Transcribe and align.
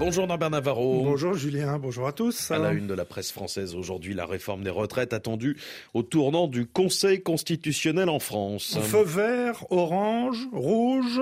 Bonjour 0.00 0.26
Norbert 0.26 0.48
Navarro. 0.48 1.02
Bonjour 1.04 1.34
Julien, 1.34 1.78
bonjour 1.78 2.06
à 2.06 2.12
tous. 2.12 2.50
À 2.50 2.56
la 2.56 2.72
une 2.72 2.86
de 2.86 2.94
la 2.94 3.04
presse 3.04 3.30
française 3.30 3.74
aujourd'hui, 3.74 4.14
la 4.14 4.24
réforme 4.24 4.62
des 4.62 4.70
retraites 4.70 5.12
attendue 5.12 5.58
au 5.92 6.02
tournant 6.02 6.48
du 6.48 6.64
Conseil 6.64 7.22
constitutionnel 7.22 8.08
en 8.08 8.18
France. 8.18 8.78
Feu 8.80 9.04
vert, 9.04 9.66
orange, 9.68 10.48
rouge. 10.54 11.20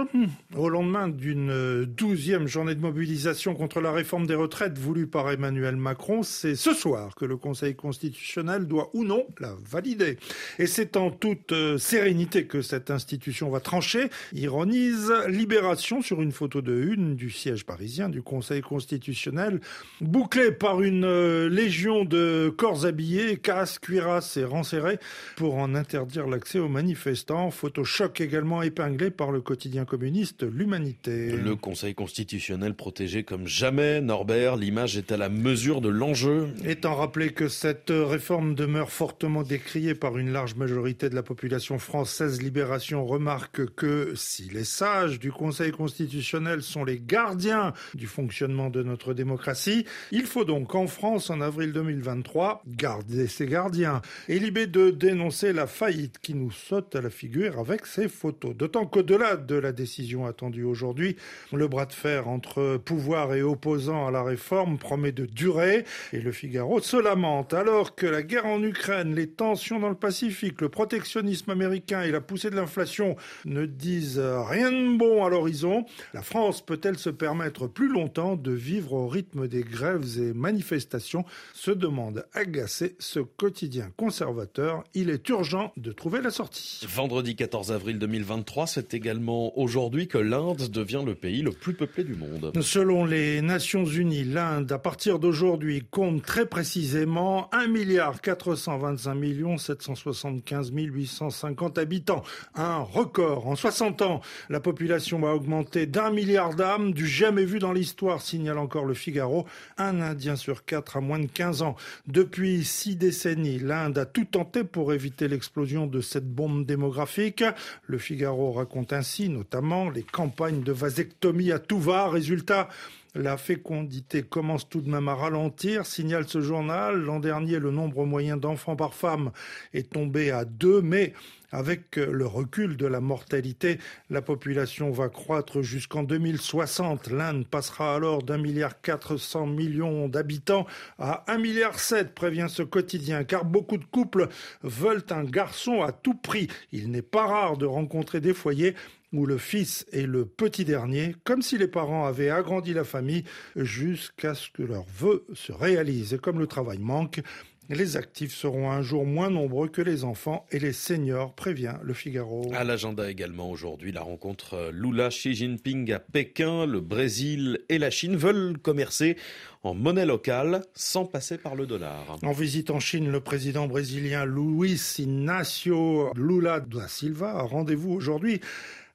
Au 0.55 0.69
lendemain 0.69 1.09
d'une 1.09 1.87
douzième 1.87 2.47
journée 2.47 2.77
de 2.77 2.81
mobilisation 2.81 3.57
contre 3.57 3.81
la 3.81 3.91
réforme 3.91 4.29
des 4.29 4.37
retraites 4.37 4.79
voulue 4.79 5.09
par 5.09 5.29
Emmanuel 5.29 5.75
Macron, 5.75 6.23
c'est 6.23 6.55
ce 6.55 6.73
soir 6.73 7.17
que 7.17 7.25
le 7.25 7.37
Conseil 7.37 7.75
constitutionnel 7.75 8.69
doit 8.69 8.91
ou 8.95 9.03
non 9.03 9.27
la 9.41 9.57
valider. 9.69 10.19
Et 10.61 10.69
c'est 10.69 10.97
en 10.97 11.11
toute 11.11 11.51
euh, 11.51 11.79
sérénité 11.79 12.47
que 12.47 12.63
cette 12.63 12.93
institution 12.93 13.51
va 13.51 13.59
trancher, 13.59 14.09
ironise 14.33 15.13
Libération 15.27 16.01
sur 16.01 16.23
une 16.23 16.31
photo 16.31 16.63
de 16.63 16.81
une 16.81 17.17
du 17.17 17.33
siège 17.33 17.67
parisien 17.67 18.09
du 18.09 18.23
Conseil 18.23 18.63
constitutionnel, 18.69 19.61
bouclé 20.03 20.53
par 20.53 20.83
une 20.83 21.05
euh, 21.05 21.49
légion 21.49 22.05
de 22.05 22.53
corps 22.55 22.85
habillés, 22.85 23.39
casques, 23.39 23.85
cuirasses 23.85 24.37
et 24.37 24.45
rangs 24.45 24.63
serrés 24.63 24.99
pour 25.37 25.57
en 25.57 25.75
interdire 25.75 26.27
l'accès 26.27 26.59
aux 26.59 26.69
manifestants. 26.69 27.51
Photo 27.51 27.83
choc 27.83 28.21
également 28.21 28.63
épinglée 28.63 29.11
par 29.11 29.33
le 29.33 29.41
quotidien 29.41 29.87
communiste 29.87 30.43
L'Humanité. 30.43 31.33
Le 31.33 31.57
Conseil 31.57 31.95
constitutionnel 31.95 32.75
protégé 32.75 33.25
comme 33.25 33.47
jamais, 33.47 34.03
Norbert, 34.03 34.57
l'image 34.57 34.99
est 34.99 35.13
à 35.13 35.17
la 35.17 35.31
mesure 35.31 35.81
de 35.81 35.89
l'enjeu. 35.89 36.49
Étant 36.65 36.95
rappelé 36.95 37.31
que 37.31 37.49
cette 37.49 37.91
réforme 37.91 38.55
demeure 38.55 38.91
fortement 38.91 39.43
décriée 39.43 39.95
par 39.95 40.19
une 40.19 40.31
large 40.31 40.57
majorité 40.57 41.09
de 41.09 41.15
la 41.15 41.23
population 41.23 41.79
française, 41.79 42.43
Libération 42.43 43.07
remarque 43.07 43.65
que 43.75 44.13
si 44.15 44.51
les 44.51 44.65
sages 44.65 45.19
du 45.19 45.33
Conseil 45.33 45.73
constitutionnel 45.73 46.63
sont 46.63 46.85
les 46.85 47.01
gardiens 47.01 47.73
du 47.95 48.07
fonctionnement 48.07 48.58
de 48.69 48.83
notre 48.83 49.15
démocratie. 49.15 49.87
Il 50.13 50.27
faut 50.27 50.45
donc 50.45 50.75
en 50.75 50.87
France, 50.87 51.31
en 51.31 51.41
avril 51.41 51.73
2023, 51.73 52.63
garder 52.67 53.29
ses 53.29 53.47
gardiens 53.47 54.03
et 54.29 54.39
libérer 54.39 54.67
de 54.67 54.91
dénoncer 54.91 55.53
la 55.53 55.67
faillite 55.67 56.19
qui 56.19 56.35
nous 56.35 56.51
saute 56.51 56.97
à 56.97 57.01
la 57.01 57.11
figure 57.11 57.59
avec 57.61 57.87
ces 57.87 58.09
photos. 58.09 58.57
D'autant 58.57 58.87
qu'au-delà 58.87 59.37
de 59.37 59.55
la 59.55 59.73
décision 59.73 60.27
attendue 60.27 60.65
aujourd'hui, 60.65 61.17
le 61.53 61.69
bras 61.69 61.87
de 61.87 61.93
fer 61.93 62.29
entre 62.29 62.77
pouvoir 62.77 63.35
et 63.35 63.43
opposants 63.43 64.07
à 64.07 64.11
la 64.11 64.23
réforme 64.23 64.79
promet 64.79 65.13
de 65.13 65.27
durer 65.27 65.85
et 66.13 66.21
le 66.21 66.33
Figaro 66.33 66.81
se 66.81 66.97
lamente 66.97 67.55
alors 67.55 67.95
que 67.95 68.07
la 68.07 68.23
guerre 68.23 68.47
en 68.47 68.63
Ukraine, 68.63 69.15
les 69.15 69.29
tensions 69.29 69.79
dans 69.79 69.89
le 69.89 69.95
Pacifique, 69.95 70.61
le 70.61 70.69
protectionnisme 70.69 71.51
américain 71.51 72.03
et 72.03 72.11
la 72.11 72.21
poussée 72.21 72.51
de 72.51 72.57
l'inflation 72.57 73.17
ne 73.45 73.67
disent 73.67 74.21
rien 74.21 74.73
de 74.73 74.97
bon 74.97 75.25
à 75.25 75.29
l'horizon. 75.29 75.85
La 76.15 76.23
France 76.23 76.65
peut-elle 76.65 76.99
se 76.99 77.11
permettre 77.11 77.67
plus 77.67 77.89
longtemps 77.89 78.37
de 78.37 78.48
vivre 78.53 78.93
au 78.95 79.09
rythme 79.09 79.49
des 79.49 79.63
grèves 79.63 80.19
et 80.19 80.33
manifestations, 80.33 81.25
se 81.55 81.71
demande 81.71 82.25
agacé 82.33 82.97
ce 82.99 83.21
quotidien 83.21 83.91
conservateur. 83.97 84.85
Il 84.95 85.11
est 85.11 85.29
urgent 85.29 85.73
de 85.77 85.93
trouver 85.93 86.21
la 86.21 86.31
sortie. 86.31 86.87
Vendredi 86.89 87.37
14 87.37 87.73
avril 87.73 87.99
2023, 87.99 88.67
c'est 88.67 88.95
également 88.95 89.59
aujourd'hui 89.59 90.09
que 90.09 90.19
l'Inde 90.19 90.69
devient 90.71 91.03
le 91.05 91.15
pays 91.15 91.43
le 91.43 91.53
plus 91.53 91.75
peuplé 91.75 92.05
du 92.05 92.15
monde. 92.15 92.53
Selon 92.61 93.05
les 93.05 93.43
Nations 93.43 93.85
Unies, 93.85 94.25
l'Inde, 94.25 94.71
à 94.73 94.79
partir 94.79 95.19
d'aujourd'hui, 95.19 95.85
compte 95.91 96.23
très 96.23 96.47
précisément 96.47 97.49
1 97.53 97.69
milliard 97.69 98.21
425 98.21 99.15
millions 99.15 99.59
775 99.59 100.73
850 100.73 101.79
habitants. 101.79 102.23
Un 102.55 102.79
record. 102.79 103.47
En 103.47 103.57
60 103.57 104.03
ans, 104.03 104.21
la 104.49 104.61
population 104.61 105.27
a 105.27 105.33
augmenté 105.33 105.87
d'un 105.87 106.11
milliard 106.11 106.55
d'âmes, 106.55 106.93
du 106.93 107.07
jamais 107.07 107.45
vu 107.45 107.59
dans 107.59 107.73
l'histoire 107.73 108.23
signale 108.39 108.59
encore 108.59 108.85
le 108.85 108.95
Figaro, 108.95 109.47
un 109.79 110.01
Indien 110.01 110.37
sur 110.37 110.65
quatre 110.65 110.97
a 110.97 111.01
moins 111.01 111.19
de 111.19 111.27
15 111.27 111.63
ans. 111.63 111.75
Depuis 112.07 112.65
six 112.65 112.95
décennies, 112.95 113.59
l'Inde 113.59 113.99
a 113.99 114.07
tout 114.07 114.27
tenté 114.27 114.63
pour 114.63 114.93
éviter 114.93 115.27
l'explosion 115.27 115.89
de 115.89 116.01
cette 116.01 116.33
bombe 116.33 116.65
démographique. 116.65 117.43
Le 117.89 117.99
Figaro 117.99 118.53
raconte 118.53 118.93
ainsi 118.93 119.29
notamment 119.29 119.91
les 119.91 120.05
campagnes 120.05 120.63
de 120.63 120.71
vasectomie 120.71 121.51
à 121.51 121.59
tout 121.59 121.81
va. 121.81 122.09
Résultat, 122.09 122.69
la 123.15 123.37
fécondité 123.37 124.23
commence 124.23 124.69
tout 124.69 124.81
de 124.81 124.91
même 124.91 125.09
à 125.09 125.15
ralentir, 125.15 125.87
signale 125.87 126.29
ce 126.29 126.41
journal. 126.41 127.01
L'an 127.01 127.21
dernier, 127.21 127.59
le 127.59 127.71
nombre 127.71 128.05
moyen 128.05 128.37
d'enfants 128.37 128.77
par 128.77 128.95
femme 128.95 129.33
est 129.73 129.93
tombé 129.93 130.31
à 130.31 130.45
deux, 130.45 130.83
mais 130.83 131.15
avec 131.51 131.97
le 131.97 132.27
recul 132.27 132.77
de 132.77 132.87
la 132.87 133.01
mortalité, 133.01 133.79
la 134.11 134.21
population 134.21 134.91
va 134.91 135.09
croître 135.09 135.63
jusqu'en 135.63 136.03
2060. 136.03 137.09
L'Inde 137.09 137.47
passera 137.47 137.95
alors 137.95 138.23
d'un 138.23 138.37
milliard 138.37 138.81
400 138.83 139.47
millions 139.47 140.09
d'habitants 140.09 140.67
à 140.99 141.25
un 141.33 141.39
milliard 141.39 141.81
7, 141.81 142.15
prévient 142.15 142.49
ce 142.49 142.63
quotidien, 142.63 143.25
car 143.25 143.47
beaucoup 143.47 143.79
de 143.79 143.87
couples 143.87 144.29
veulent 144.63 145.05
un 145.11 145.25
garçon 145.25 145.83
à 145.83 145.93
tout 145.93 146.15
prix. 146.15 146.49
Il 146.73 146.91
n'est 146.91 147.03
pas 147.03 147.27
rare 147.27 147.57
de 147.57 147.67
rencontrer 147.67 148.21
des 148.21 148.35
foyers 148.35 148.75
où 149.13 149.27
le 149.27 149.39
fils 149.39 149.87
est 149.93 150.07
le 150.07 150.27
petit 150.27 150.65
dernier, 150.65 151.15
comme 151.25 151.43
si 151.43 151.59
les 151.59 151.69
parents 151.69 152.07
avaient 152.07 152.31
agrandi 152.31 152.75
la 152.75 152.85
famille 152.85 153.25
jusqu'à 153.57 154.35
ce 154.35 154.51
que 154.51 154.63
leurs 154.63 154.87
vœux 154.97 155.25
se 155.35 155.53
réalisent. 155.53 156.15
Et 156.15 156.19
comme 156.19 156.39
le 156.39 156.47
travail 156.47 156.79
manque, 156.79 157.23
les 157.71 157.99
actifs 157.99 158.35
seront 158.35 158.71
un 158.71 158.81
jour 158.81 159.05
moins 159.05 159.29
nombreux 159.29 159.69
que 159.69 159.83
les 159.83 160.05
enfants 160.05 160.47
et 160.51 160.59
les 160.59 160.73
seniors, 160.73 161.35
prévient 161.35 161.75
le 161.83 161.93
Figaro. 161.93 162.51
À 162.55 162.65
l'agenda 162.65 163.11
également 163.11 163.51
aujourd'hui, 163.51 163.93
la 163.93 164.01
rencontre 164.01 164.71
Lula-Xi 164.73 165.35
Jinping 165.35 165.93
à 165.93 165.99
Pékin. 165.99 166.65
Le 166.65 166.81
Brésil 166.81 167.61
et 167.69 167.79
la 167.79 167.91
Chine 167.91 168.17
veulent 168.17 168.57
commercer 168.57 169.17
en 169.63 169.75
monnaie 169.75 170.07
locale 170.07 170.63
sans 170.75 171.05
passer 171.05 171.39
par 171.39 171.55
le 171.55 171.67
dollar. 171.67 172.19
En 172.23 172.33
visite 172.33 172.71
en 172.71 172.81
Chine, 172.81 173.11
le 173.11 173.21
président 173.21 173.67
brésilien 173.67 174.25
Luis 174.25 174.97
Inácio 174.99 176.13
Lula 176.15 176.61
da 176.61 176.89
Silva 176.89 177.31
a 177.31 177.43
rendez-vous 177.43 177.93
aujourd'hui 177.93 178.41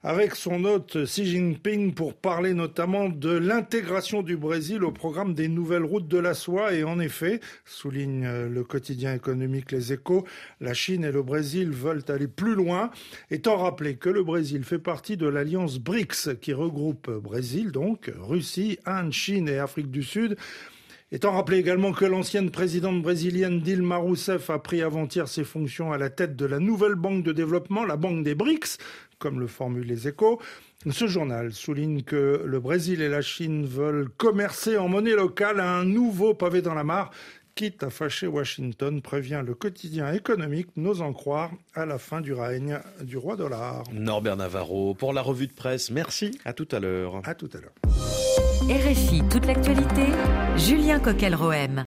avec 0.04 0.34
son 0.34 0.66
hôte 0.66 1.02
Xi 1.06 1.24
Jinping 1.24 1.94
pour 1.94 2.12
parler 2.12 2.52
notamment 2.52 3.08
de 3.08 3.30
l'intégration 3.30 4.22
du 4.22 4.36
Brésil 4.36 4.84
au 4.84 4.92
programme 4.92 5.32
des 5.32 5.48
nouvelles 5.48 5.82
routes 5.82 6.08
de 6.08 6.18
la 6.18 6.34
soie. 6.34 6.74
Et 6.74 6.84
en 6.84 7.00
effet, 7.00 7.40
souligne 7.64 8.28
le 8.48 8.64
quotidien 8.64 9.14
économique 9.14 9.72
Les 9.72 9.94
Échos, 9.94 10.26
la 10.60 10.74
Chine 10.74 11.04
et 11.04 11.10
le 11.10 11.22
Brésil 11.22 11.70
veulent 11.70 12.04
aller 12.08 12.28
plus 12.28 12.54
loin, 12.54 12.90
étant 13.30 13.56
rappelé 13.56 13.96
que 13.96 14.10
le 14.10 14.22
Brésil 14.22 14.62
fait 14.62 14.78
partie 14.78 15.16
de 15.16 15.26
l'alliance 15.26 15.78
BRICS 15.78 16.38
qui 16.38 16.52
regroupe 16.52 17.10
Brésil, 17.10 17.72
donc 17.72 18.10
Russie, 18.20 18.78
Inde, 18.84 19.12
Chine 19.12 19.48
et 19.48 19.58
Afrique 19.58 19.90
du 19.90 20.02
Sud. 20.02 20.36
Étant 21.14 21.30
rappelé 21.30 21.58
également 21.58 21.92
que 21.92 22.04
l'ancienne 22.04 22.50
présidente 22.50 23.00
brésilienne 23.00 23.60
Dilma 23.60 23.98
Rousseff 23.98 24.50
a 24.50 24.58
pris 24.58 24.82
avant-hier 24.82 25.28
ses 25.28 25.44
fonctions 25.44 25.92
à 25.92 25.96
la 25.96 26.10
tête 26.10 26.34
de 26.34 26.44
la 26.44 26.58
nouvelle 26.58 26.96
banque 26.96 27.22
de 27.22 27.30
développement, 27.30 27.84
la 27.84 27.96
banque 27.96 28.24
des 28.24 28.34
BRICS, 28.34 28.78
comme 29.20 29.38
le 29.38 29.46
formulent 29.46 29.86
les 29.86 30.08
échos. 30.08 30.40
Ce 30.90 31.06
journal 31.06 31.52
souligne 31.52 32.02
que 32.02 32.42
le 32.44 32.58
Brésil 32.58 33.00
et 33.00 33.08
la 33.08 33.22
Chine 33.22 33.64
veulent 33.64 34.08
commercer 34.16 34.76
en 34.76 34.88
monnaie 34.88 35.14
locale 35.14 35.60
à 35.60 35.76
un 35.76 35.84
nouveau 35.84 36.34
pavé 36.34 36.62
dans 36.62 36.74
la 36.74 36.82
mare 36.82 37.12
quitte 37.54 37.84
à 37.84 37.90
fâcher 37.90 38.26
Washington, 38.26 39.00
prévient 39.00 39.40
le 39.46 39.54
quotidien 39.54 40.12
économique, 40.12 40.76
n'osant 40.76 41.12
croire 41.12 41.52
à 41.76 41.86
la 41.86 41.98
fin 41.98 42.20
du 42.20 42.32
règne 42.32 42.80
du 43.02 43.16
roi 43.16 43.36
dollar. 43.36 43.84
Norbert 43.92 44.36
Navarro, 44.36 44.94
pour 44.94 45.12
la 45.12 45.22
revue 45.22 45.46
de 45.46 45.52
presse, 45.52 45.92
merci, 45.92 46.36
à 46.44 46.52
tout 46.52 46.66
à 46.72 46.80
l'heure. 46.80 47.20
À 47.22 47.36
tout 47.36 47.50
à 47.54 47.60
l'heure. 47.60 47.93
RFI, 48.70 49.22
toute 49.28 49.44
l'actualité, 49.44 50.06
Julien 50.56 50.98
Coquel-Rohem. 50.98 51.82